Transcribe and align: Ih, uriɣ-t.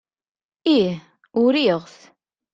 Ih, 0.75 0.95
uriɣ-t. 1.41 1.95